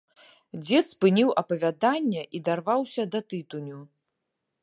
[0.61, 3.79] Дзед спыніў апавяданне і дарваўся да тытуню.